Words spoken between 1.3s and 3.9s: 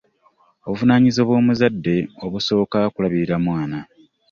bw'omuzadde obusooka kulabirira mwana.